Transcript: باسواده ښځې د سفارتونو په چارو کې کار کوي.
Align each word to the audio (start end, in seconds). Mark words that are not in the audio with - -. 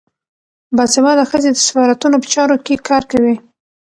باسواده 0.75 1.23
ښځې 1.31 1.49
د 1.53 1.57
سفارتونو 1.65 2.15
په 2.21 2.27
چارو 2.33 2.55
کې 2.65 2.83
کار 2.87 3.03
کوي. 3.11 3.35